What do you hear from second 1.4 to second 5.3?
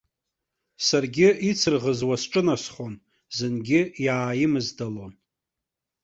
ицырӷызуа сҿынасхон, зынгьы иааимыздалон.